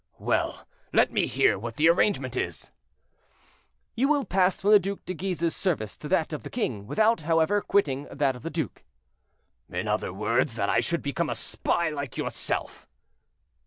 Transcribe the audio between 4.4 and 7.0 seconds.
from the Duc de Guise's service to that of the king,